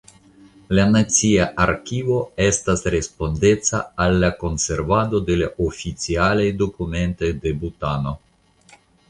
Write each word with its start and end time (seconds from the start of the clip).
La 0.77 0.83
nacia 0.93 1.43
arkivo 1.65 2.17
estas 2.45 2.81
respondeca 2.95 3.83
al 4.07 4.17
la 4.25 4.33
konservadon 4.41 5.29
de 5.29 5.37
la 5.43 5.51
oficialaj 5.67 6.49
dokumentoj 6.65 7.31
de 7.47 7.55
Butano. 7.63 8.17